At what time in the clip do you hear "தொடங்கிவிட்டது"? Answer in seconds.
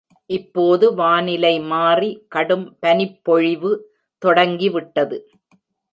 4.21-5.19